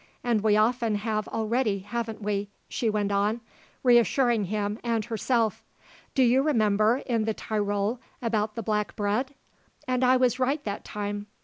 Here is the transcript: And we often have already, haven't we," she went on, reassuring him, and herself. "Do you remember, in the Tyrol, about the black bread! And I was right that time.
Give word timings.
And 0.23 0.41
we 0.41 0.57
often 0.57 0.95
have 0.95 1.27
already, 1.27 1.77
haven't 1.77 2.23
we," 2.23 2.49
she 2.67 2.89
went 2.89 3.11
on, 3.11 3.39
reassuring 3.83 4.45
him, 4.45 4.79
and 4.83 5.05
herself. 5.05 5.63
"Do 6.15 6.23
you 6.23 6.41
remember, 6.41 7.03
in 7.05 7.25
the 7.25 7.35
Tyrol, 7.35 7.99
about 8.19 8.55
the 8.55 8.63
black 8.63 8.95
bread! 8.95 9.35
And 9.87 10.03
I 10.03 10.17
was 10.17 10.39
right 10.39 10.63
that 10.63 10.83
time. 10.83 11.27